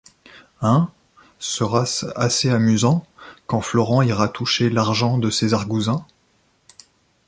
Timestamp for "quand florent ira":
3.45-4.29